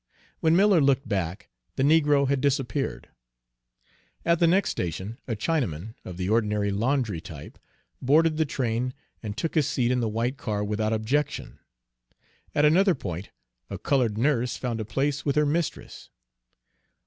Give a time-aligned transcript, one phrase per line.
[0.39, 3.09] When Miller looked back, the negro had disappeared.
[4.25, 7.59] At the next station a Chinaman, of the ordinary laundry type,
[8.01, 11.59] boarded the train, and took his seat in the white car without objection.
[12.55, 13.29] At another point
[13.69, 16.09] a colored nurse found a place with her mistress.